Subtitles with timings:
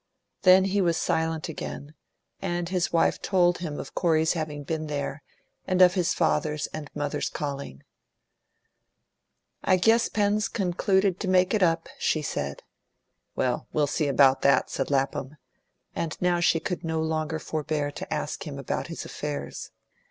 [0.41, 1.93] Then he was silent again,
[2.41, 5.21] and his wife told him of Corey's having been there,
[5.67, 7.83] and of his father's and mother's calling.
[9.63, 12.63] "I guess Pen's concluded to make it up," she said.
[13.35, 15.35] "Well, we'll see about that," said Lapham;
[15.95, 19.69] and now she could no longer forbear to ask him about his affairs.